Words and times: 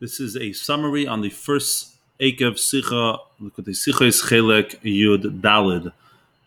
This 0.00 0.18
is 0.18 0.36
a 0.36 0.52
summary 0.52 1.06
on 1.06 1.20
the 1.20 1.30
first 1.30 1.94
Akev 2.18 2.54
Sicha, 2.56 3.16
Likkutei 3.40 3.76
Sichos 3.76 4.24
Chelek 4.24 4.80
Yud 4.82 5.40
Daled. 5.40 5.92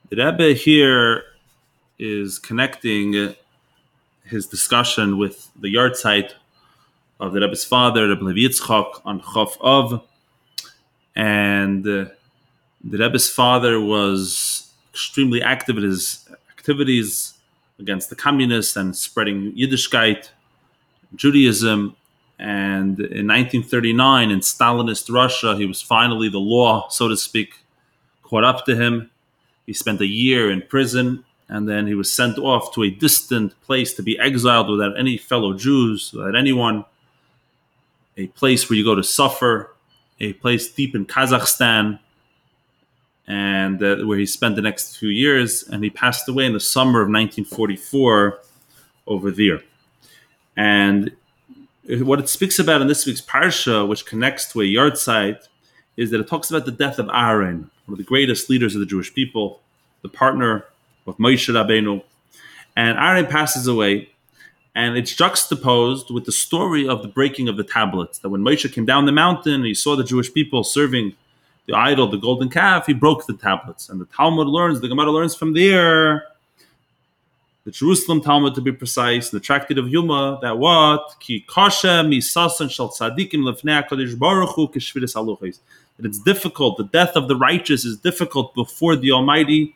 The 0.10 0.16
Rebbe 0.18 0.54
here 0.54 1.24
is 1.98 2.40
connecting 2.40 3.34
his 4.26 4.48
discussion 4.48 5.18
with 5.18 5.50
the 5.58 5.74
yahrzeit 5.74 6.34
of 7.22 7.32
the 7.32 7.40
Rebbe's 7.40 7.64
father, 7.64 8.10
Rebbe 8.10 8.26
Levi 8.26 8.54
Yitzchak, 8.54 9.02
on 9.06 9.22
Chof 9.22 9.58
Av. 9.62 10.02
And 11.16 11.88
uh, 11.88 12.06
the 12.84 12.98
Rebbe's 12.98 13.30
father 13.30 13.80
was 13.80 14.74
extremely 14.92 15.42
active 15.42 15.78
in 15.78 15.84
his 15.84 16.28
activities 16.50 17.36
against 17.80 18.10
the 18.10 18.16
communists 18.18 18.76
and 18.76 18.94
spreading 18.94 19.54
Yiddishkeit, 19.54 20.32
Judaism. 21.16 21.96
And 22.40 23.00
in 23.00 23.28
1939, 23.28 24.30
in 24.30 24.40
Stalinist 24.42 25.12
Russia, 25.12 25.56
he 25.56 25.66
was 25.66 25.82
finally 25.82 26.30
the 26.30 26.40
law, 26.40 26.88
so 26.90 27.08
to 27.08 27.18
speak, 27.18 27.56
caught 28.22 28.44
up 28.44 28.66
to 28.66 28.76
him. 28.76 29.10
He 29.66 29.74
spent 29.74 30.02
a 30.02 30.06
year 30.06 30.52
in 30.52 30.62
prison 30.62 31.26
and 31.50 31.68
then 31.68 31.88
he 31.88 31.94
was 31.94 32.12
sent 32.12 32.38
off 32.38 32.74
to 32.74 32.84
a 32.84 32.90
distant 32.90 33.60
place 33.62 33.94
to 33.94 34.04
be 34.04 34.20
exiled 34.20 34.70
without 34.70 35.00
any 35.00 35.18
fellow 35.18 35.54
Jews, 35.54 36.12
without 36.14 36.36
anyone. 36.36 36.86
A 38.18 38.28
place 38.28 38.70
where 38.70 38.78
you 38.78 38.84
go 38.84 38.96
to 38.96 39.04
suffer, 39.04 39.74
a 40.20 40.34
place 40.34 40.70
deep 40.70 40.94
in 40.96 41.06
Kazakhstan, 41.06 42.00
and 43.28 43.82
uh, 43.82 43.98
where 43.98 44.18
he 44.18 44.26
spent 44.26 44.56
the 44.56 44.62
next 44.62 44.98
few 44.98 45.10
years. 45.10 45.64
And 45.64 45.84
he 45.84 45.90
passed 45.90 46.28
away 46.28 46.46
in 46.46 46.54
the 46.54 46.60
summer 46.60 47.00
of 47.00 47.08
1944 47.08 48.40
over 49.06 49.32
there. 49.32 49.62
And 50.58 51.12
what 51.88 52.20
it 52.20 52.28
speaks 52.28 52.60
about 52.60 52.82
in 52.82 52.88
this 52.88 53.06
week's 53.06 53.22
parsha, 53.22 53.88
which 53.88 54.06
connects 54.06 54.52
to 54.52 54.62
a 54.62 54.66
yahrzeit, 54.66 55.48
is 55.96 56.12
that 56.12 56.20
it 56.20 56.28
talks 56.28 56.50
about 56.50 56.66
the 56.66 56.72
death 56.72 57.00
of 57.00 57.10
Aaron, 57.14 57.72
one 57.86 57.94
of 57.94 57.98
the 57.98 58.04
greatest 58.04 58.50
leaders 58.50 58.76
of 58.76 58.80
the 58.80 58.86
Jewish 58.86 59.14
people, 59.14 59.62
the 60.02 60.10
partner 60.10 60.66
of 61.08 61.18
Moshe 61.18 61.52
Rabbeinu. 61.52 62.04
And 62.76 62.98
Aaron 62.98 63.26
passes 63.26 63.68
away, 63.68 64.10
and 64.76 64.98
it's 64.98 65.16
juxtaposed 65.16 66.12
with 66.12 66.26
the 66.26 66.32
story 66.32 66.88
of 66.88 67.02
the 67.02 67.08
breaking 67.08 67.48
of 67.48 67.58
the 67.58 67.64
tablets. 67.64 68.20
That 68.20 68.30
when 68.30 68.42
Moshe 68.42 68.72
came 68.72 68.86
down 68.86 69.06
the 69.06 69.12
mountain 69.12 69.54
and 69.54 69.66
he 69.66 69.74
saw 69.74 69.96
the 69.96 70.04
Jewish 70.04 70.32
people 70.34 70.64
serving 70.64 71.16
the 71.68 71.74
idol, 71.74 72.08
the 72.08 72.18
golden 72.18 72.50
calf, 72.50 72.86
he 72.86 72.94
broke 72.94 73.26
the 73.26 73.34
tablets. 73.34 73.90
And 73.90 74.00
the 74.00 74.06
Talmud 74.06 74.48
learns, 74.48 74.82
the 74.82 74.88
Gemara 74.88 75.12
learns 75.12 75.36
from 75.36 75.54
there, 75.54 76.26
the 77.68 77.72
Jerusalem 77.72 78.22
Talmud 78.22 78.56
to 78.56 78.62
be 78.62 78.72
precise, 78.72 79.30
the 79.30 79.42
Tractate 79.42 79.78
of 79.78 79.88
Yoma, 79.88 80.40
that 80.40 80.58
what? 80.58 81.16
Ki 81.20 81.46
kasha 81.50 82.02
misasan 82.08 82.72
shal 82.72 82.88
tzadikim 82.88 83.44
lefnei 83.44 84.18
Baruch 84.18 84.52
Hu. 84.52 84.68
That 84.72 86.06
it's 86.06 86.20
difficult, 86.20 86.78
the 86.78 86.86
death 86.86 87.18
of 87.18 87.28
the 87.28 87.36
righteous 87.36 87.84
is 87.84 87.98
difficult 87.98 88.56
before 88.56 88.96
the 88.96 89.12
Almighty, 89.12 89.76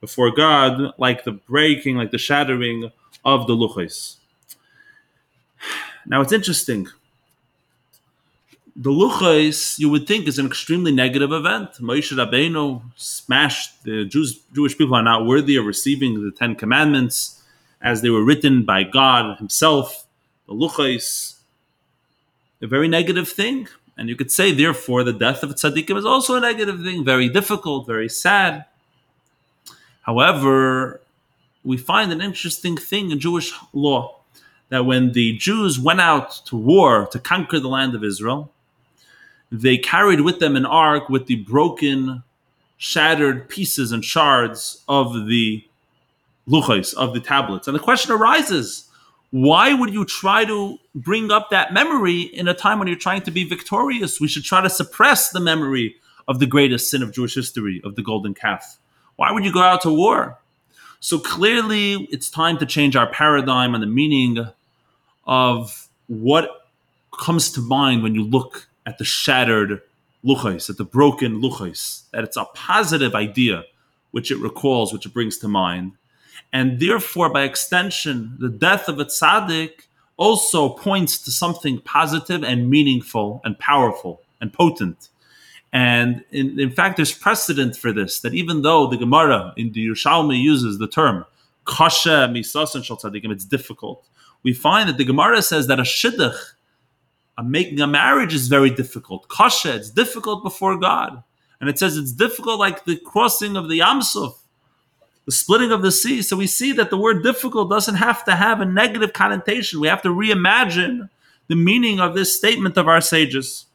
before 0.00 0.30
God, 0.30 0.94
like 0.96 1.24
the 1.24 1.32
breaking, 1.32 1.96
like 1.96 2.12
the 2.12 2.16
shattering 2.16 2.90
of 3.26 3.46
the 3.46 3.52
luchos. 3.52 4.16
Now 6.06 6.22
it's 6.22 6.32
interesting. 6.32 6.88
The 8.80 8.90
luchos, 8.90 9.76
you 9.80 9.88
would 9.90 10.06
think, 10.06 10.28
is 10.28 10.38
an 10.38 10.46
extremely 10.46 10.92
negative 10.92 11.32
event. 11.32 11.72
Moshe 11.80 12.16
Rabbeinu 12.16 12.80
smashed 12.94 13.82
the 13.82 14.04
Jews. 14.04 14.38
Jewish 14.54 14.78
people 14.78 14.94
are 14.94 15.02
not 15.02 15.26
worthy 15.26 15.56
of 15.56 15.64
receiving 15.64 16.24
the 16.24 16.30
Ten 16.30 16.54
Commandments 16.54 17.42
as 17.82 18.02
they 18.02 18.10
were 18.10 18.22
written 18.22 18.64
by 18.64 18.84
God 18.84 19.36
Himself. 19.38 20.06
The 20.46 20.54
luchos, 20.54 21.38
a 22.62 22.68
very 22.68 22.86
negative 22.86 23.28
thing, 23.28 23.66
and 23.96 24.08
you 24.08 24.14
could 24.14 24.30
say, 24.30 24.52
therefore, 24.52 25.02
the 25.02 25.12
death 25.12 25.42
of 25.42 25.50
tzaddikim 25.56 25.98
is 25.98 26.06
also 26.06 26.36
a 26.36 26.40
negative 26.40 26.80
thing, 26.80 27.04
very 27.04 27.28
difficult, 27.28 27.84
very 27.84 28.08
sad. 28.08 28.64
However, 30.02 31.00
we 31.64 31.78
find 31.78 32.12
an 32.12 32.20
interesting 32.20 32.76
thing 32.76 33.10
in 33.10 33.18
Jewish 33.18 33.52
law 33.72 34.20
that 34.68 34.86
when 34.86 35.12
the 35.12 35.36
Jews 35.36 35.80
went 35.80 36.00
out 36.00 36.30
to 36.46 36.56
war 36.56 37.08
to 37.08 37.18
conquer 37.18 37.58
the 37.58 37.68
land 37.68 37.96
of 37.96 38.04
Israel, 38.04 38.52
they 39.50 39.78
carried 39.78 40.20
with 40.22 40.40
them 40.40 40.56
an 40.56 40.66
ark 40.66 41.08
with 41.08 41.26
the 41.26 41.36
broken, 41.36 42.22
shattered 42.76 43.48
pieces 43.48 43.92
and 43.92 44.04
shards 44.04 44.82
of 44.88 45.26
the 45.26 45.64
luchos, 46.48 46.94
of 46.94 47.14
the 47.14 47.20
tablets. 47.20 47.66
And 47.66 47.74
the 47.74 47.80
question 47.80 48.12
arises 48.12 48.84
why 49.30 49.74
would 49.74 49.92
you 49.92 50.06
try 50.06 50.46
to 50.46 50.78
bring 50.94 51.30
up 51.30 51.50
that 51.50 51.72
memory 51.72 52.22
in 52.22 52.48
a 52.48 52.54
time 52.54 52.78
when 52.78 52.88
you're 52.88 52.96
trying 52.96 53.20
to 53.22 53.30
be 53.30 53.44
victorious? 53.44 54.20
We 54.20 54.28
should 54.28 54.44
try 54.44 54.62
to 54.62 54.70
suppress 54.70 55.30
the 55.30 55.40
memory 55.40 55.96
of 56.26 56.38
the 56.38 56.46
greatest 56.46 56.88
sin 56.88 57.02
of 57.02 57.12
Jewish 57.12 57.34
history, 57.34 57.80
of 57.84 57.94
the 57.94 58.02
golden 58.02 58.32
calf. 58.32 58.78
Why 59.16 59.30
would 59.32 59.44
you 59.44 59.52
go 59.52 59.60
out 59.60 59.82
to 59.82 59.92
war? 59.92 60.38
So 61.00 61.18
clearly, 61.18 62.08
it's 62.10 62.30
time 62.30 62.58
to 62.58 62.66
change 62.66 62.96
our 62.96 63.10
paradigm 63.10 63.74
and 63.74 63.82
the 63.82 63.86
meaning 63.86 64.46
of 65.26 65.88
what 66.06 66.66
comes 67.18 67.52
to 67.52 67.60
mind 67.60 68.02
when 68.02 68.14
you 68.14 68.24
look 68.24 68.67
at 68.88 68.96
the 68.96 69.04
shattered 69.04 69.82
luchos, 70.24 70.70
at 70.70 70.78
the 70.78 70.84
broken 70.84 71.42
luchos, 71.42 72.10
that 72.12 72.24
it's 72.24 72.38
a 72.38 72.46
positive 72.54 73.14
idea 73.14 73.64
which 74.12 74.30
it 74.30 74.38
recalls, 74.38 74.92
which 74.92 75.04
it 75.04 75.12
brings 75.12 75.36
to 75.38 75.46
mind. 75.46 75.92
And 76.54 76.80
therefore, 76.80 77.28
by 77.30 77.42
extension, 77.42 78.34
the 78.38 78.48
death 78.48 78.88
of 78.88 78.98
a 78.98 79.04
tzaddik 79.04 79.72
also 80.16 80.70
points 80.70 81.18
to 81.24 81.30
something 81.30 81.80
positive 81.80 82.42
and 82.42 82.70
meaningful 82.70 83.42
and 83.44 83.58
powerful 83.58 84.22
and 84.40 84.50
potent. 84.52 85.10
And 85.70 86.24
in, 86.30 86.58
in 86.58 86.70
fact, 86.70 86.96
there's 86.96 87.12
precedent 87.12 87.76
for 87.76 87.92
this 87.92 88.20
that 88.20 88.32
even 88.32 88.62
though 88.62 88.86
the 88.86 88.96
Gemara 88.96 89.52
in 89.58 89.72
the 89.72 89.86
Yerushalmi 89.86 90.40
uses 90.40 90.78
the 90.78 90.88
term 90.88 91.26
kasha 91.66 92.26
misasan 92.32 92.82
shal 92.82 92.96
tzaddikim, 92.96 93.30
it's 93.30 93.44
difficult. 93.44 94.02
We 94.42 94.54
find 94.54 94.88
that 94.88 94.96
the 94.96 95.04
Gemara 95.04 95.42
says 95.42 95.66
that 95.66 95.78
a 95.78 95.82
shidduch, 95.82 96.38
making 97.44 97.80
a 97.80 97.86
marriage, 97.86 98.34
is 98.34 98.48
very 98.48 98.70
difficult. 98.70 99.28
Kasha, 99.28 99.74
it's 99.76 99.90
difficult 99.90 100.42
before 100.42 100.76
God, 100.78 101.22
and 101.60 101.68
it 101.70 101.78
says 101.78 101.96
it's 101.96 102.12
difficult 102.12 102.58
like 102.58 102.84
the 102.84 102.96
crossing 102.96 103.56
of 103.56 103.68
the 103.68 103.76
Yam 103.76 104.02
Suf, 104.02 104.42
the 105.24 105.32
splitting 105.32 105.72
of 105.72 105.82
the 105.82 105.92
sea. 105.92 106.22
So 106.22 106.36
we 106.36 106.46
see 106.46 106.72
that 106.72 106.90
the 106.90 106.96
word 106.96 107.22
difficult 107.22 107.70
doesn't 107.70 107.96
have 107.96 108.24
to 108.24 108.34
have 108.34 108.60
a 108.60 108.64
negative 108.64 109.12
connotation. 109.12 109.80
We 109.80 109.88
have 109.88 110.02
to 110.02 110.08
reimagine 110.08 111.08
the 111.48 111.56
meaning 111.56 112.00
of 112.00 112.14
this 112.14 112.36
statement 112.36 112.76
of 112.76 112.88
our 112.88 113.00
sages. 113.00 113.66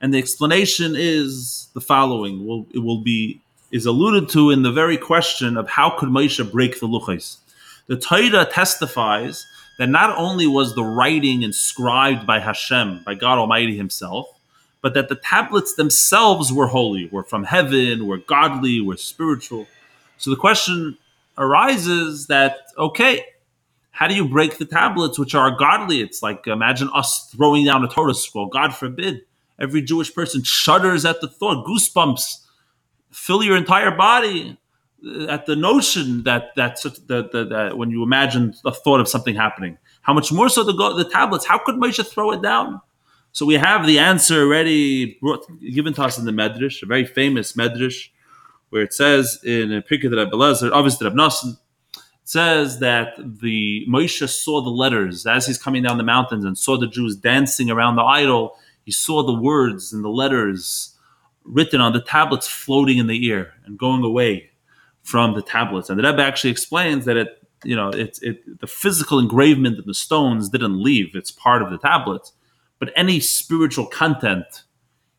And 0.00 0.12
the 0.12 0.18
explanation 0.18 0.94
is 0.96 1.68
the 1.74 1.80
following: 1.80 2.66
it 2.72 2.80
will 2.80 3.02
be 3.02 3.40
is 3.70 3.86
alluded 3.86 4.28
to 4.28 4.50
in 4.50 4.62
the 4.62 4.72
very 4.72 4.98
question 4.98 5.56
of 5.56 5.68
how 5.68 5.90
could 5.98 6.10
Moshe 6.10 6.50
break 6.52 6.78
the 6.78 6.86
luchos. 6.86 7.38
The 7.86 7.96
Torah 7.96 8.44
testifies 8.44 9.46
that 9.78 9.88
not 9.88 10.16
only 10.16 10.46
was 10.46 10.74
the 10.74 10.84
writing 10.84 11.42
inscribed 11.42 12.26
by 12.26 12.38
Hashem, 12.40 13.02
by 13.04 13.14
God 13.14 13.38
Almighty 13.38 13.76
Himself, 13.76 14.28
but 14.80 14.94
that 14.94 15.08
the 15.08 15.14
tablets 15.16 15.74
themselves 15.74 16.52
were 16.52 16.66
holy, 16.66 17.08
were 17.10 17.22
from 17.22 17.44
heaven, 17.44 18.06
were 18.06 18.18
godly, 18.18 18.80
were 18.80 18.96
spiritual. 18.96 19.66
So 20.18 20.30
the 20.30 20.36
question 20.36 20.98
arises 21.38 22.26
that 22.26 22.58
okay, 22.76 23.24
how 23.92 24.08
do 24.08 24.14
you 24.14 24.26
break 24.26 24.58
the 24.58 24.64
tablets 24.64 25.18
which 25.18 25.34
are 25.34 25.50
godly? 25.56 26.00
It's 26.00 26.22
like 26.22 26.46
imagine 26.46 26.90
us 26.92 27.28
throwing 27.30 27.64
down 27.64 27.84
a 27.84 27.88
Torah 27.88 28.14
scroll. 28.14 28.46
God 28.46 28.74
forbid. 28.74 29.22
Every 29.58 29.82
Jewish 29.82 30.12
person 30.12 30.42
shudders 30.42 31.04
at 31.04 31.20
the 31.20 31.28
thought, 31.28 31.64
goosebumps 31.64 32.38
fill 33.12 33.42
your 33.44 33.56
entire 33.56 33.94
body 33.94 34.56
at 35.28 35.46
the 35.46 35.56
notion 35.56 36.22
that 36.24 36.52
that's 36.56 36.82
that, 36.82 37.32
that, 37.32 37.48
that 37.50 37.78
when 37.78 37.90
you 37.90 38.02
imagine 38.02 38.54
the 38.62 38.72
thought 38.72 39.00
of 39.00 39.08
something 39.08 39.34
happening. 39.34 39.78
How 40.02 40.12
much 40.12 40.32
more 40.32 40.48
so 40.48 40.64
the 40.64 40.72
the 40.72 41.08
tablets? 41.10 41.46
How 41.46 41.58
could 41.58 41.76
Moshe 41.76 42.06
throw 42.06 42.32
it 42.32 42.42
down? 42.42 42.80
So 43.32 43.46
we 43.46 43.54
have 43.54 43.86
the 43.86 43.98
answer 43.98 44.42
already 44.42 45.14
brought, 45.20 45.46
given 45.60 45.94
to 45.94 46.02
us 46.02 46.18
in 46.18 46.26
the 46.26 46.32
Medrash, 46.32 46.82
a 46.82 46.86
very 46.86 47.06
famous 47.06 47.54
Medrash, 47.54 48.10
where 48.68 48.82
it 48.82 48.92
says 48.92 49.38
in 49.42 49.72
a 49.72 49.80
Pirkei 49.80 50.10
d'Rabbi 50.10 50.32
Eliezer, 50.32 50.70
obviously 50.74 51.06
Rab 51.06 51.16
Nosson, 51.16 51.56
it 51.96 52.02
says 52.24 52.80
that 52.80 53.14
the 53.16 53.86
Moshe 53.88 54.28
saw 54.28 54.60
the 54.60 54.70
letters 54.70 55.26
as 55.26 55.46
he's 55.46 55.56
coming 55.56 55.82
down 55.82 55.96
the 55.96 56.04
mountains 56.04 56.44
and 56.44 56.58
saw 56.58 56.76
the 56.76 56.86
Jews 56.86 57.16
dancing 57.16 57.70
around 57.70 57.96
the 57.96 58.02
idol 58.02 58.56
he 58.84 58.92
saw 58.92 59.22
the 59.22 59.34
words 59.34 59.92
and 59.92 60.04
the 60.04 60.08
letters 60.08 60.96
written 61.44 61.80
on 61.80 61.92
the 61.92 62.00
tablets 62.00 62.46
floating 62.46 62.98
in 62.98 63.06
the 63.06 63.30
air 63.30 63.54
and 63.64 63.78
going 63.78 64.02
away 64.04 64.50
from 65.02 65.34
the 65.34 65.42
tablets. 65.42 65.90
And 65.90 65.98
the 65.98 66.04
Rebbe 66.04 66.22
actually 66.22 66.50
explains 66.50 67.04
that 67.04 67.16
it, 67.16 67.28
you 67.64 67.76
know, 67.76 67.88
it's 67.88 68.20
it 68.22 68.60
the 68.60 68.66
physical 68.66 69.18
engravement 69.18 69.78
of 69.78 69.84
the 69.84 69.94
stones 69.94 70.48
didn't 70.48 70.82
leave; 70.82 71.14
it's 71.14 71.30
part 71.30 71.62
of 71.62 71.70
the 71.70 71.78
tablets. 71.78 72.32
But 72.78 72.92
any 72.96 73.20
spiritual 73.20 73.86
content, 73.86 74.64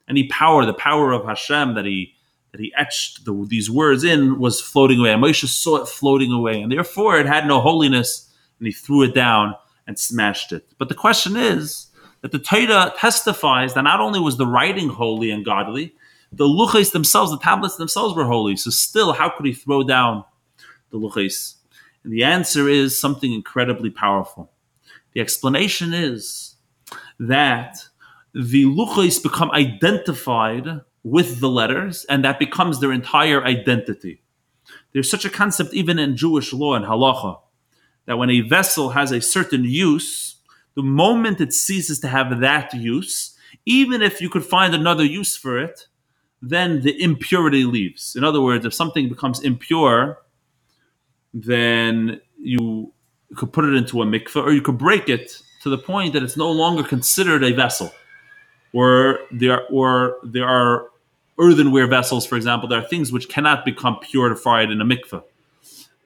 any 0.09 0.27
power, 0.27 0.65
the 0.65 0.73
power 0.73 1.11
of 1.11 1.25
Hashem 1.25 1.75
that 1.75 1.85
he 1.85 2.13
that 2.51 2.59
he 2.59 2.73
etched 2.77 3.25
the, 3.25 3.45
these 3.47 3.69
words 3.69 4.03
in 4.03 4.39
was 4.39 4.61
floating 4.61 4.99
away. 4.99 5.11
And 5.11 5.23
Moshe 5.23 5.47
saw 5.47 5.77
it 5.77 5.87
floating 5.87 6.31
away, 6.31 6.61
and 6.61 6.71
therefore 6.71 7.17
it 7.17 7.25
had 7.25 7.47
no 7.47 7.61
holiness, 7.61 8.31
and 8.59 8.67
he 8.67 8.73
threw 8.73 9.03
it 9.03 9.15
down 9.15 9.55
and 9.87 9.97
smashed 9.97 10.51
it. 10.51 10.73
But 10.77 10.87
the 10.87 10.95
question 10.95 11.35
is, 11.35 11.87
that 12.23 12.31
the 12.31 12.39
Torah 12.39 12.93
testifies 12.97 13.73
that 13.73 13.83
not 13.83 13.99
only 13.99 14.19
was 14.19 14.37
the 14.37 14.47
writing 14.47 14.87
holy 14.89 15.29
and 15.29 15.43
godly, 15.43 15.93
the 16.35 16.45
luchais 16.45 16.91
themselves, 16.91 17.31
the 17.31 17.37
tablets 17.37 17.75
themselves 17.75 18.15
were 18.15 18.25
holy. 18.25 18.55
So 18.55 18.69
still, 18.69 19.13
how 19.13 19.29
could 19.29 19.45
he 19.45 19.53
throw 19.53 19.83
down 19.83 20.23
the 20.91 20.97
luchais? 20.97 21.55
And 22.03 22.11
the 22.11 22.23
answer 22.23 22.67
is 22.67 22.99
something 22.99 23.31
incredibly 23.31 23.89
powerful. 23.89 24.51
The 25.13 25.21
explanation 25.21 25.93
is 25.93 26.55
that 27.19 27.77
the 28.33 28.65
luchais 28.65 29.21
become 29.21 29.51
identified 29.51 30.81
with 31.03 31.39
the 31.39 31.49
letters, 31.49 32.05
and 32.05 32.23
that 32.23 32.39
becomes 32.39 32.79
their 32.79 32.91
entire 32.91 33.43
identity. 33.43 34.23
There's 34.93 35.09
such 35.09 35.25
a 35.25 35.29
concept 35.29 35.73
even 35.73 35.99
in 35.99 36.17
Jewish 36.17 36.53
law 36.53 36.75
and 36.75 36.85
halacha 36.85 37.39
that 38.05 38.17
when 38.17 38.29
a 38.29 38.41
vessel 38.41 38.89
has 38.89 39.11
a 39.11 39.21
certain 39.21 39.63
use, 39.63 40.37
the 40.75 40.83
moment 40.83 41.41
it 41.41 41.53
ceases 41.53 41.99
to 41.99 42.07
have 42.07 42.39
that 42.39 42.73
use, 42.73 43.37
even 43.65 44.01
if 44.01 44.21
you 44.21 44.29
could 44.29 44.45
find 44.45 44.73
another 44.73 45.05
use 45.05 45.35
for 45.35 45.59
it, 45.59 45.87
then 46.45 46.81
the 46.81 47.01
impurity 47.01 47.63
leaves. 47.63 48.17
In 48.17 48.23
other 48.25 48.41
words, 48.41 48.65
if 48.65 48.73
something 48.73 49.07
becomes 49.07 49.39
impure, 49.39 50.19
then 51.33 52.19
you 52.37 52.91
could 53.37 53.53
put 53.53 53.63
it 53.63 53.73
into 53.73 54.01
a 54.01 54.05
mikveh 54.05 54.43
or 54.43 54.51
you 54.51 54.61
could 54.61 54.77
break 54.77 55.07
it 55.07 55.41
to 55.61 55.69
the 55.69 55.77
point 55.77 56.11
that 56.11 56.21
it's 56.21 56.35
no 56.35 56.51
longer 56.51 56.83
considered 56.83 57.45
a 57.45 57.53
vessel. 57.53 57.93
Or 58.73 59.19
there, 59.31 59.65
or 59.67 60.17
there 60.23 60.45
are 60.45 60.89
earthenware 61.39 61.87
vessels, 61.87 62.25
for 62.25 62.35
example, 62.35 62.67
there 62.67 62.79
are 62.79 62.87
things 62.87 63.13
which 63.13 63.29
cannot 63.29 63.63
become 63.63 63.97
purified 64.01 64.69
in 64.69 64.81
a 64.81 64.85
mikveh. 64.85 65.23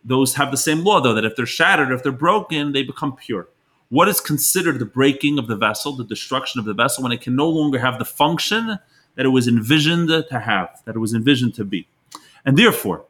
Those 0.05 0.35
have 0.35 0.51
the 0.51 0.57
same 0.57 0.83
law, 0.83 1.01
though, 1.01 1.15
that 1.15 1.25
if 1.25 1.35
they're 1.35 1.47
shattered, 1.47 1.91
if 1.91 2.03
they're 2.03 2.11
broken, 2.11 2.73
they 2.73 2.83
become 2.83 3.15
pure. 3.15 3.49
What 3.89 4.07
is 4.07 4.19
considered 4.19 4.77
the 4.77 4.85
breaking 4.85 5.39
of 5.39 5.47
the 5.47 5.55
vessel, 5.55 5.93
the 5.93 6.03
destruction 6.03 6.59
of 6.59 6.65
the 6.65 6.75
vessel, 6.75 7.01
when 7.01 7.11
it 7.11 7.21
can 7.21 7.35
no 7.35 7.49
longer 7.49 7.79
have 7.79 7.97
the 7.97 8.05
function 8.05 8.77
that 9.17 9.25
it 9.25 9.29
was 9.29 9.47
envisioned 9.47 10.07
to 10.07 10.39
have, 10.39 10.81
that 10.85 10.95
it 10.95 10.99
was 10.99 11.13
envisioned 11.13 11.55
to 11.55 11.65
be? 11.65 11.87
And 12.45 12.57
therefore, 12.57 13.03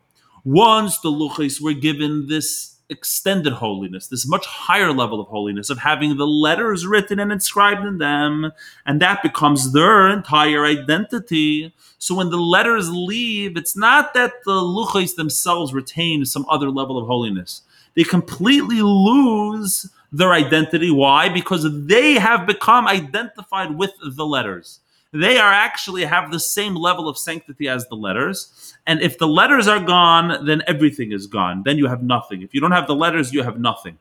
once 0.44 0.98
the 1.00 1.12
luchis 1.12 1.62
were 1.62 1.74
given 1.74 2.28
this 2.28 2.78
extended 2.90 3.52
holiness, 3.52 4.08
this 4.08 4.28
much 4.28 4.46
higher 4.46 4.94
level 4.94 5.20
of 5.20 5.28
holiness 5.28 5.70
of 5.70 5.78
having 5.80 6.16
the 6.16 6.26
letters 6.26 6.88
written 6.88 7.20
and 7.20 7.32
inscribed 7.32 7.86
in 7.86 7.98
them, 7.98 8.52
and 8.86 9.02
that 9.02 9.22
becomes 9.22 9.74
their 9.74 10.10
entire 10.10 10.66
identity. 10.66 11.74
So 11.98 12.16
when 12.16 12.30
the 12.30 12.38
letters 12.38 12.90
leave, 12.90 13.58
it's 13.58 13.76
not 13.76 14.14
that 14.14 14.44
the 14.46 14.62
luchais 14.62 15.16
themselves 15.16 15.74
retain 15.74 16.26
some 16.26 16.46
other 16.50 16.70
level 16.70 16.98
of 16.98 17.08
holiness. 17.08 17.62
They 17.96 18.04
completely 18.04 18.82
lose 18.82 19.90
their 20.12 20.32
identity. 20.32 20.90
Why? 20.90 21.28
Because 21.28 21.68
they 21.88 22.14
have 22.14 22.48
become 22.48 22.88
identified 22.88 23.78
with 23.78 23.92
the 24.02 24.26
letters 24.26 24.80
they 25.14 25.38
are 25.38 25.52
actually 25.52 26.06
have 26.06 26.32
the 26.32 26.40
same 26.40 26.76
level 26.76 27.08
of 27.08 27.18
sanctity 27.18 27.68
as 27.68 27.88
the 27.88 27.96
letters. 27.96 28.74
And 28.86 29.02
if 29.02 29.18
the 29.18 29.28
letters 29.28 29.68
are 29.68 29.80
gone, 29.80 30.46
then 30.46 30.62
everything 30.68 31.12
is 31.12 31.28
gone. 31.28 31.64
Then 31.64 31.78
you 31.78 31.88
have 31.88 32.04
nothing. 32.04 32.42
If 32.42 32.54
you 32.54 32.62
don't 32.62 32.72
have 32.72 32.88
the 32.88 32.96
letters, 32.96 33.34
you 33.34 33.44
have 33.44 33.60
nothing. 33.60 33.98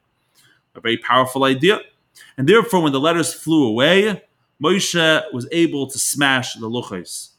A 0.74 0.80
very 0.80 0.98
powerful 0.98 1.44
idea. 1.44 1.80
And 2.36 2.48
therefore, 2.48 2.82
when 2.82 2.92
the 2.92 3.00
letters 3.00 3.32
flew 3.32 3.66
away, 3.66 4.22
Moshe 4.62 5.32
was 5.32 5.48
able 5.52 5.86
to 5.86 5.98
smash 5.98 6.54
the 6.54 6.68
luchos. 6.68 7.30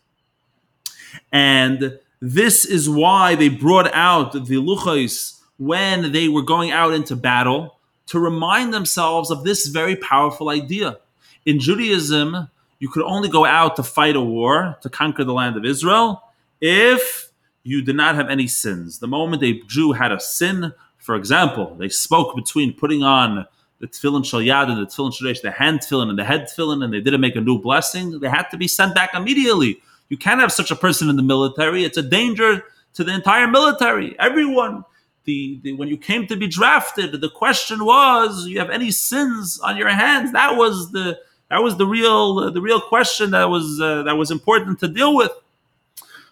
And 1.32 2.00
this 2.22 2.66
is 2.66 2.90
why 2.90 3.36
they 3.36 3.50
brought 3.50 3.94
out 3.94 4.34
the 4.34 4.56
luchos 4.56 5.40
when 5.58 6.12
they 6.12 6.28
were 6.28 6.42
going 6.42 6.72
out 6.72 6.94
into 6.94 7.16
battle 7.16 7.80
to 8.08 8.20
remind 8.20 8.74
themselves 8.74 9.30
of 9.32 9.44
this 9.44 9.68
very 9.68 9.96
powerful 9.96 10.50
idea. 10.50 11.00
In 11.46 11.60
Judaism, 11.60 12.50
you 12.80 12.90
could 12.90 13.04
only 13.04 13.30
go 13.30 13.46
out 13.46 13.76
to 13.78 13.84
fight 13.84 14.16
a 14.16 14.22
war 14.22 14.78
to 14.82 14.90
conquer 14.90 15.24
the 15.24 15.34
land 15.34 15.58
of 15.58 15.66
Israel 15.66 16.24
if 16.62 17.32
you 17.64 17.82
did 17.82 17.96
not 17.96 18.16
have 18.16 18.30
any 18.30 18.48
sins. 18.48 19.00
The 19.00 19.08
moment 19.08 19.44
a 19.44 19.60
Jew 19.68 19.92
had 19.92 20.12
a 20.12 20.20
sin, 20.20 20.74
for 20.98 21.16
example, 21.16 21.76
they 21.76 21.90
spoke 21.90 22.36
between 22.36 22.74
putting 22.74 23.04
on 23.04 23.46
the 23.80 23.88
tefillin 23.88 24.26
shal 24.26 24.40
yad 24.40 24.70
and 24.70 24.80
the 24.80 24.86
tefillin 24.86 25.14
shal 25.14 25.34
the 25.44 25.52
hand 25.52 25.82
tefillin 25.82 26.10
and 26.10 26.18
the 26.18 26.24
head 26.24 26.48
tefillin, 26.48 26.84
and 26.84 26.94
they 26.94 27.02
didn't 27.02 27.22
make 27.22 27.36
a 27.36 27.42
new 27.42 27.60
blessing, 27.60 28.20
they 28.20 28.30
had 28.30 28.50
to 28.50 28.58
be 28.58 28.68
sent 28.68 28.96
back 28.96 29.14
immediately. 29.14 29.82
You 30.10 30.18
can't 30.18 30.40
have 30.40 30.52
such 30.52 30.72
a 30.72 30.76
person 30.76 31.10
in 31.10 31.18
the 31.18 31.24
military. 31.24 31.84
It's 31.84 31.98
a 31.98 32.02
danger 32.02 32.64
to 32.94 33.04
the 33.04 33.14
entire 33.14 33.48
military. 33.48 34.18
Everyone. 34.20 34.84
The, 35.26 35.60
the, 35.62 35.74
when 35.74 35.90
you 35.90 35.98
came 35.98 36.26
to 36.28 36.38
be 36.38 36.48
drafted, 36.48 37.20
the 37.20 37.30
question 37.30 37.84
was, 37.84 38.48
you 38.48 38.60
have 38.60 38.70
any 38.70 38.92
sins 38.92 39.60
on 39.60 39.76
your 39.76 39.90
hands? 39.90 40.32
That 40.32 40.56
was 40.56 40.94
the 40.94 41.20
that 41.50 41.64
was 41.64 41.78
the 41.78 41.86
real 41.86 42.52
the 42.52 42.62
real 42.62 42.82
question 42.82 43.32
that 43.32 43.50
was 43.50 43.80
uh, 43.82 44.04
that 44.04 44.16
was 44.16 44.32
important 44.32 44.80
to 44.80 44.88
deal 44.88 45.16
with. 45.16 45.32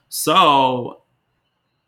So, 0.09 1.01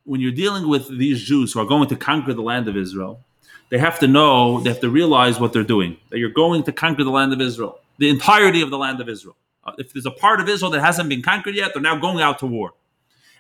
when 0.06 0.22
you're 0.22 0.32
dealing 0.32 0.68
with 0.68 0.98
these 0.98 1.22
Jews 1.24 1.54
who 1.54 1.60
are 1.60 1.66
going 1.66 1.90
to 1.90 1.96
conquer 1.96 2.34
the 2.34 2.42
land 2.42 2.68
of 2.68 2.76
Israel, 2.76 3.22
they 3.70 3.78
have 3.78 4.00
to 4.00 4.08
know, 4.08 4.60
they 4.62 4.70
have 4.70 4.80
to 4.82 4.90
realize 4.90 5.40
what 5.40 5.54
they're 5.54 5.64
doing. 5.64 5.98
That 6.10 6.20
you're 6.20 6.30
going 6.30 6.64
to 6.64 6.72
conquer 6.72 7.04
the 7.04 7.12
land 7.12 7.34
of 7.34 7.42
Israel, 7.42 7.80
the 7.98 8.10
entirety 8.10 8.62
of 8.62 8.70
the 8.70 8.78
land 8.78 9.02
of 9.02 9.10
Israel. 9.10 9.36
Uh, 9.64 9.74
if 9.78 9.94
there's 9.94 10.06
a 10.06 10.12
part 10.12 10.40
of 10.40 10.48
Israel 10.48 10.72
that 10.72 10.82
hasn't 10.82 11.10
been 11.10 11.22
conquered 11.22 11.56
yet, 11.56 11.72
they're 11.74 11.82
now 11.82 11.98
going 11.98 12.22
out 12.22 12.40
to 12.40 12.46
war. 12.46 12.74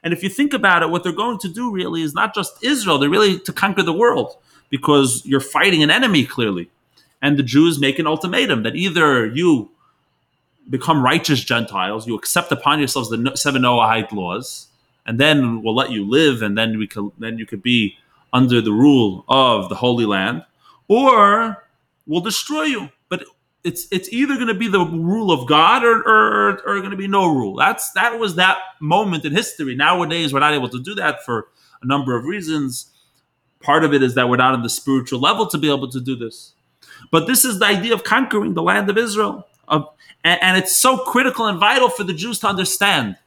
And 0.04 0.13
if 0.13 0.22
you 0.22 0.30
think 0.30 0.54
about 0.54 0.84
it, 0.84 0.89
what 0.89 1.04
they're 1.04 1.12
going 1.12 1.39
to 1.39 1.50
do 1.50 1.72
really 1.72 2.01
is 2.01 2.13
not 2.13 2.36
just 2.36 2.63
Israel, 2.63 2.98
they're 2.98 3.10
really 3.10 3.39
to 3.39 3.54
conquer 3.54 3.84
the 3.84 3.94
world 3.94 4.38
because 4.69 5.25
you're 5.25 5.39
fighting 5.39 5.81
an 5.81 5.89
enemy 5.89 6.25
clearly. 6.25 6.69
And 7.22 7.38
the 7.38 7.44
Jews 7.44 7.80
make 7.80 7.98
an 7.98 8.06
ultimatum 8.06 8.63
that 8.63 8.75
either 8.75 9.25
you 9.25 9.72
become 10.69 11.04
righteous 11.04 11.44
Gentiles. 11.44 12.08
You 12.08 12.16
accept 12.16 12.52
upon 12.52 12.80
yourselves 12.80 13.10
the 13.10 13.31
seven 13.36 13.62
Noahide 13.62 14.12
laws, 14.12 14.68
and 15.06 15.19
then 15.19 15.62
we'll 15.64 15.75
let 15.75 15.92
you 15.92 16.08
live, 16.08 16.42
and 16.42 16.58
then 16.58 16.78
we 16.78 16.88
can 16.88 17.12
then 17.18 17.38
you 17.38 17.46
could 17.46 17.64
be 17.64 17.96
under 18.34 18.62
the 18.62 18.72
rule 18.72 19.25
of 19.30 19.69
the 19.69 19.75
Holy 19.75 20.06
Land, 20.06 20.44
or 20.88 21.64
we'll 22.06 22.22
destroy 22.22 22.64
you. 22.64 22.90
But 23.10 23.24
it's 23.64 23.88
it's 23.92 24.10
either 24.10 24.36
going 24.36 24.48
to 24.48 24.54
be 24.54 24.68
the 24.68 24.86
rule 24.86 25.31
of 25.31 25.48
God 25.48 25.84
or 25.84 26.02
or, 26.04 26.50
or 26.66 26.80
going 26.80 26.92
to 26.92 26.98
be 26.98 27.08
no 27.08 27.28
rule. 27.28 27.56
That's 27.56 27.92
that 27.92 28.20
was 28.20 28.36
that 28.36 28.58
moment 28.80 29.25
in 29.25 29.34
history. 29.34 29.75
Nowadays, 29.75 30.34
we're 30.34 30.40
not 30.40 30.54
able 30.54 30.70
to 30.70 30.81
do 30.81 30.96
that 30.96 31.24
for 31.24 31.48
a 31.81 31.88
number 31.88 32.18
of 32.18 32.25
reasons. 32.25 32.92
Part 33.60 33.84
of 33.84 33.94
it 33.94 34.04
is 34.04 34.13
that 34.16 34.30
we're 34.30 34.38
not 34.38 34.54
on 34.54 34.62
the 34.62 34.70
spiritual 34.70 35.20
level 35.20 35.48
to 35.48 35.58
be 35.58 35.70
able 35.70 35.90
to 35.90 36.00
do 36.00 36.16
this. 36.16 36.54
But 37.12 37.28
this 37.28 37.44
is 37.44 37.60
the 37.60 37.66
idea 37.66 37.94
of 37.94 38.04
conquering 38.04 38.54
the 38.54 38.62
land 38.62 38.90
of 38.90 38.98
Israel. 38.98 39.48
Of, 39.68 39.90
and, 40.24 40.42
and 40.42 40.58
it's 40.58 40.75
so 40.75 40.98
critical 40.98 41.46
and 41.46 41.60
vital 41.60 41.89
for 41.89 42.03
the 42.03 42.13
Jews 42.13 42.39
to 42.39 42.48
understand 42.48 43.18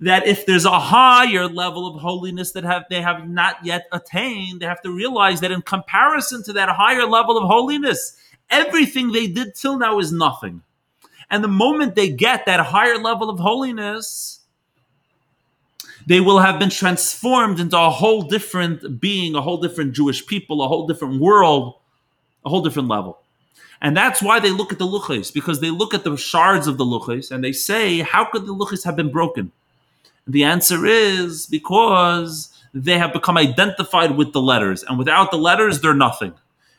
that 0.00 0.26
if 0.26 0.44
there's 0.44 0.64
a 0.64 0.78
higher 0.78 1.48
level 1.48 1.86
of 1.86 2.00
holiness 2.00 2.52
that 2.52 2.64
have 2.64 2.84
they 2.90 3.00
have 3.00 3.28
not 3.28 3.64
yet 3.64 3.86
attained, 3.92 4.60
they 4.60 4.66
have 4.66 4.82
to 4.82 4.90
realize 4.90 5.40
that 5.40 5.50
in 5.50 5.62
comparison 5.62 6.42
to 6.44 6.52
that 6.52 6.68
higher 6.68 7.06
level 7.06 7.38
of 7.38 7.44
holiness, 7.44 8.16
everything 8.50 9.12
they 9.12 9.26
did 9.26 9.54
till 9.54 9.78
now 9.78 9.98
is 9.98 10.12
nothing. 10.12 10.62
And 11.30 11.42
the 11.42 11.48
moment 11.48 11.94
they 11.94 12.10
get 12.10 12.46
that 12.46 12.60
higher 12.60 12.98
level 12.98 13.30
of 13.30 13.38
holiness, 13.38 14.40
they 16.06 16.20
will 16.20 16.38
have 16.38 16.58
been 16.58 16.70
transformed 16.70 17.60
into 17.60 17.78
a 17.78 17.88
whole 17.88 18.22
different 18.22 19.00
being, 19.00 19.34
a 19.34 19.40
whole 19.40 19.56
different 19.56 19.94
Jewish 19.94 20.26
people, 20.26 20.62
a 20.62 20.68
whole 20.68 20.86
different 20.86 21.20
world, 21.20 21.74
a 22.44 22.50
whole 22.50 22.60
different 22.62 22.88
level. 22.88 23.20
And 23.84 23.94
that's 23.94 24.22
why 24.22 24.40
they 24.40 24.50
look 24.50 24.72
at 24.72 24.78
the 24.78 24.86
luchis, 24.86 25.32
because 25.32 25.60
they 25.60 25.70
look 25.70 25.92
at 25.92 26.04
the 26.04 26.16
shards 26.16 26.66
of 26.66 26.78
the 26.78 26.86
luchis 26.86 27.30
and 27.30 27.44
they 27.44 27.52
say, 27.52 28.00
how 28.00 28.24
could 28.24 28.46
the 28.46 28.54
luchis 28.54 28.82
have 28.82 28.96
been 28.96 29.12
broken? 29.12 29.52
The 30.26 30.42
answer 30.42 30.86
is 30.86 31.44
because 31.44 32.48
they 32.72 32.96
have 32.96 33.12
become 33.12 33.36
identified 33.36 34.16
with 34.16 34.32
the 34.32 34.40
letters, 34.40 34.82
and 34.84 34.98
without 34.98 35.30
the 35.30 35.36
letters, 35.36 35.82
they're 35.82 35.92
nothing. 35.92 36.32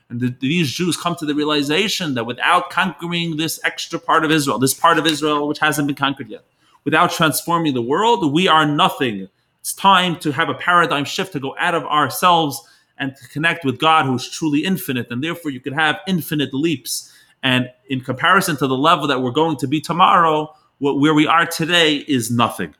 And 0.09 0.19
the, 0.19 0.35
these 0.39 0.71
Jews 0.71 0.97
come 0.97 1.15
to 1.17 1.27
the 1.27 1.35
realization 1.35 2.15
that 2.15 2.25
without 2.25 2.71
conquering 2.71 3.37
this 3.37 3.59
extra 3.63 3.99
part 3.99 4.25
of 4.25 4.31
Israel, 4.31 4.57
this 4.57 4.73
part 4.73 4.97
of 4.97 5.05
Israel 5.05 5.47
which 5.47 5.59
hasn't 5.59 5.87
been 5.87 5.95
conquered 5.95 6.29
yet, 6.29 6.43
without 6.85 7.11
transforming 7.11 7.75
the 7.75 7.83
world, 7.83 8.33
we 8.33 8.47
are 8.47 8.65
nothing. 8.65 9.29
It's 9.61 9.73
time 9.73 10.17
to 10.21 10.31
have 10.31 10.49
a 10.49 10.55
paradigm 10.55 11.05
shift 11.05 11.33
to 11.33 11.39
go 11.39 11.55
out 11.59 11.75
of 11.75 11.83
ourselves 11.85 12.67
and 12.97 13.15
to 13.15 13.27
connect 13.29 13.65
with 13.65 13.79
God 13.79 14.05
who 14.05 14.15
is 14.15 14.29
truly 14.29 14.63
infinite. 14.63 15.07
And 15.09 15.23
therefore, 15.23 15.51
you 15.51 15.59
can 15.59 15.73
have 15.73 15.99
infinite 16.07 16.53
leaps. 16.53 17.11
And 17.43 17.69
in 17.89 18.01
comparison 18.01 18.57
to 18.57 18.67
the 18.67 18.77
level 18.77 19.07
that 19.07 19.21
we're 19.21 19.31
going 19.31 19.57
to 19.57 19.67
be 19.67 19.81
tomorrow, 19.81 20.53
what, 20.79 20.99
where 20.99 21.13
we 21.13 21.27
are 21.27 21.45
today 21.45 21.97
is 21.97 22.31
nothing. 22.31 22.73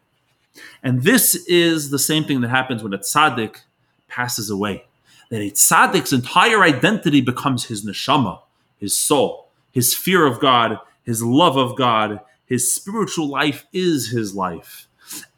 And 0.84 1.04
this 1.04 1.36
is 1.48 1.90
the 1.90 2.00
same 2.00 2.24
thing 2.24 2.42
that 2.42 2.50
happens 2.50 2.84
when 2.84 2.94
a 2.94 2.98
tzaddik 2.98 3.58
passes 4.08 4.50
away. 4.50 4.86
That 5.30 5.42
a 5.42 5.52
tzaddik's 5.52 6.14
entire 6.14 6.64
identity 6.64 7.22
becomes 7.22 7.66
his 7.66 7.86
neshama, 7.86 8.40
his 8.78 8.96
soul, 8.96 9.50
his 9.72 9.94
fear 9.94 10.26
of 10.26 10.40
God, 10.40 10.80
his 11.04 11.24
love 11.24 11.58
of 11.58 11.76
God, 11.76 12.20
his 12.46 12.72
spiritual 12.72 13.28
life 13.28 13.66
is 13.74 14.12
his 14.12 14.36
life. 14.36 14.88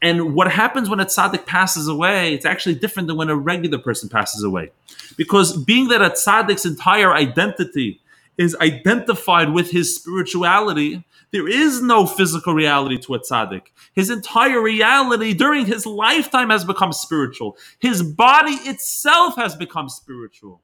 And 0.02 0.34
what 0.34 0.52
happens 0.52 0.90
when 0.90 1.00
a 1.00 1.06
tzaddik 1.06 1.46
passes 1.46 1.88
away, 1.88 2.34
it's 2.34 2.46
actually 2.46 2.76
different 2.76 3.08
than 3.08 3.18
when 3.18 3.30
a 3.30 3.36
regular 3.36 3.78
person 3.78 4.10
passes 4.10 4.44
away. 4.44 4.72
Because 5.18 5.58
being 5.64 5.88
that 5.90 6.02
a 6.02 6.10
tzaddik's 6.10 6.66
entire 6.66 7.14
identity 7.14 8.02
is 8.38 8.56
identified 8.62 9.52
with 9.52 9.72
his 9.72 9.96
spirituality, 9.96 11.04
there 11.32 11.48
is 11.48 11.82
no 11.82 12.06
physical 12.06 12.54
reality 12.54 12.98
to 13.00 13.16
a 13.16 13.20
tzaddik. 13.20 13.64
His 13.94 14.10
entire 14.10 14.62
reality 14.62 15.34
during 15.34 15.66
his 15.66 15.86
lifetime 15.86 16.50
has 16.50 16.64
become 16.64 16.94
spiritual. 16.94 17.58
His 17.80 18.02
body 18.02 18.54
itself 18.54 19.36
has 19.36 19.56
become 19.56 19.90
spiritual. 19.90 20.62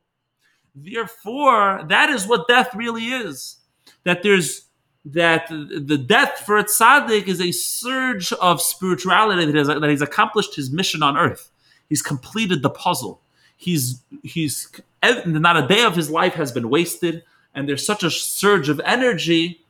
Therefore, 0.76 1.84
that 1.90 2.10
is 2.10 2.28
what 2.28 2.48
death 2.48 2.74
really 2.76 3.06
is. 3.06 3.58
That 4.06 4.24
there's 4.24 4.66
that 5.06 5.50
the 5.50 5.98
death 5.98 6.44
for 6.46 6.58
a 6.58 6.64
tzaddik 6.64 7.28
is 7.28 7.42
a 7.42 7.52
surge 7.52 8.32
of 8.34 8.62
spirituality 8.62 9.46
that, 9.46 9.56
has, 9.56 9.68
that 9.68 9.90
he's 9.90 10.02
accomplished 10.02 10.56
his 10.56 10.72
mission 10.72 11.04
on 11.04 11.18
earth. 11.18 11.50
He's 11.90 12.02
completed 12.02 12.62
the 12.62 12.70
puzzle. 12.70 13.20
He's 13.58 14.02
he's 14.24 14.72
not 15.04 15.58
a 15.58 15.68
day 15.68 15.84
of 15.84 15.96
his 15.96 16.10
life 16.10 16.34
has 16.36 16.52
been 16.52 16.70
wasted, 16.70 17.24
and 17.54 17.68
there's 17.68 17.86
such 17.86 18.04
a 18.04 18.10
surge 18.10 18.70
of 18.70 18.82
energy 18.86 19.62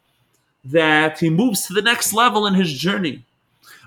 that 0.63 1.19
he 1.19 1.29
moves 1.29 1.67
to 1.67 1.73
the 1.73 1.81
next 1.81 2.13
level 2.13 2.47
in 2.47 2.53
his 2.53 2.71
journey. 2.73 3.25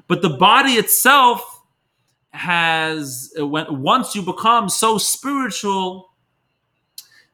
But 0.09 0.23
the 0.23 0.31
body 0.31 0.73
itself 0.73 1.63
has 2.31 3.33
once 3.39 4.15
you 4.15 4.23
become 4.23 4.69
so 4.69 4.99
spiritual 4.99 6.11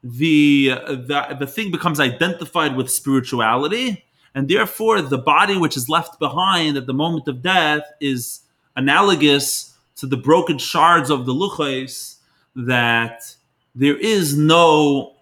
the, 0.03 0.69
the 0.69 1.37
the 1.39 1.47
thing 1.47 1.71
becomes 1.71 2.01
identified 2.01 2.77
with 2.77 2.91
spirituality 2.91 4.05
and 4.35 4.49
therefore 4.49 5.01
the 5.01 5.19
body 5.19 5.57
which 5.57 5.77
is 5.77 5.89
left 5.89 6.19
behind 6.19 6.77
at 6.77 6.87
the 6.87 6.95
moment 6.95 7.29
of 7.29 7.43
death 7.43 7.83
is 8.01 8.41
analogous 8.77 9.77
to 9.97 10.07
the 10.07 10.17
broken 10.17 10.59
shards 10.59 11.11
of 11.11 11.27
the 11.27 11.33
luchais 11.33 12.17
that 12.57 13.35
there 13.75 13.97
is 13.97 14.37
no 14.37 15.15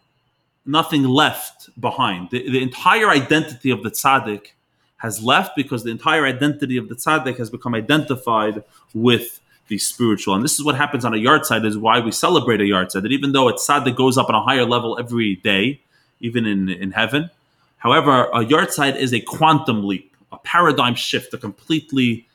nothing 0.66 1.04
left 1.04 1.68
behind. 1.80 2.30
The, 2.30 2.50
the 2.50 2.62
entire 2.62 3.10
identity 3.10 3.70
of 3.70 3.82
the 3.82 3.90
tzaddik 3.90 4.48
has 4.96 5.22
left 5.22 5.56
because 5.56 5.82
the 5.82 5.90
entire 5.90 6.26
identity 6.26 6.76
of 6.76 6.88
the 6.88 6.94
tzaddik 6.94 7.38
has 7.38 7.50
become 7.50 7.74
identified 7.74 8.62
with 8.94 9.40
the 9.70 9.78
spiritual. 9.78 10.34
And 10.34 10.44
this 10.44 10.58
is 10.58 10.64
what 10.64 10.74
happens 10.74 11.04
on 11.04 11.14
a 11.14 11.16
yahrzeit, 11.16 11.64
is 11.64 11.78
why 11.78 12.00
we 12.00 12.10
celebrate 12.10 12.60
a 12.60 12.64
yahrzeit. 12.64 13.02
That 13.02 13.12
even 13.12 13.32
though 13.32 13.48
it's 13.48 13.64
sad 13.64 13.84
that 13.84 13.94
goes 13.96 14.18
up 14.18 14.28
on 14.28 14.34
a 14.34 14.42
higher 14.42 14.66
level 14.66 14.98
every 14.98 15.36
day, 15.36 15.80
even 16.18 16.44
in, 16.44 16.68
in 16.68 16.90
heaven, 16.90 17.30
however, 17.78 18.24
a 18.24 18.40
yahrzeit 18.40 18.96
is 18.96 19.14
a 19.14 19.20
quantum 19.20 19.86
leap, 19.86 20.14
a 20.32 20.38
paradigm 20.38 20.96
shift, 20.96 21.32
a 21.32 21.38
completely 21.38 22.26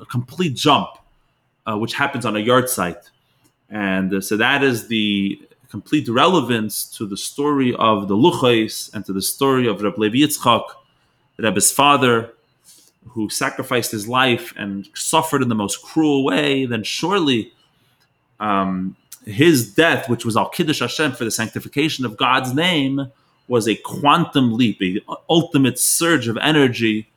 a 0.00 0.06
complete 0.06 0.54
jump, 0.54 0.88
uh, 1.66 1.76
which 1.76 1.94
happens 1.94 2.24
on 2.26 2.34
a 2.36 2.40
yahrzeit. 2.40 3.10
And 3.68 4.14
uh, 4.14 4.20
so 4.22 4.36
that 4.38 4.64
is 4.64 4.88
the 4.88 5.40
complete 5.68 6.08
relevance 6.08 6.84
to 6.96 7.06
the 7.06 7.16
story 7.18 7.74
of 7.74 8.08
the 8.08 8.16
Luchais 8.16 8.92
and 8.94 9.04
to 9.04 9.12
the 9.12 9.22
story 9.22 9.68
of 9.68 9.82
Reb 9.82 9.98
Levi 9.98 10.18
Yitzchak, 10.18 10.64
Rebbe's 11.38 11.70
father, 11.70 12.32
who 13.08 13.28
sacrificed 13.28 13.90
his 13.90 14.06
life 14.06 14.52
and 14.56 14.88
suffered 14.94 15.42
in 15.42 15.48
the 15.48 15.54
most 15.54 15.82
cruel 15.82 16.24
way, 16.24 16.66
then 16.66 16.82
surely 16.82 17.52
um, 18.40 18.96
his 19.24 19.74
death, 19.74 20.08
which 20.08 20.24
was 20.24 20.36
al 20.36 20.48
kiddush 20.48 20.80
Hashem 20.80 21.12
for 21.12 21.24
the 21.24 21.30
sanctification 21.30 22.04
of 22.04 22.16
God's 22.16 22.54
name, 22.54 23.10
was 23.48 23.68
a 23.68 23.76
quantum 23.76 24.54
leap, 24.54 24.80
a 24.80 25.00
ultimate 25.28 25.78
surge 25.78 26.28
of 26.28 26.36
energy. 26.38 27.08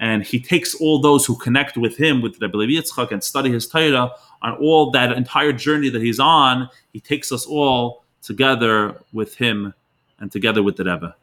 And 0.00 0.22
he 0.22 0.38
takes 0.38 0.74
all 0.76 1.00
those 1.00 1.26
who 1.26 1.36
connect 1.36 1.76
with 1.76 1.96
him, 1.96 2.22
with 2.22 2.40
Rebbe 2.40 2.56
Levi 2.56 2.80
Yitzchak, 2.80 3.10
and 3.10 3.22
study 3.22 3.50
his 3.50 3.66
Torah 3.66 4.12
on 4.42 4.56
all 4.58 4.90
that 4.92 5.12
entire 5.12 5.52
journey 5.52 5.88
that 5.88 6.02
he's 6.02 6.20
on. 6.20 6.68
He 6.92 7.00
takes 7.00 7.32
us 7.32 7.46
all 7.46 8.04
together 8.22 9.00
with 9.12 9.34
him 9.36 9.74
and 10.20 10.30
together 10.30 10.62
with 10.62 10.76
the 10.76 10.84
Rebbe. 10.84 11.16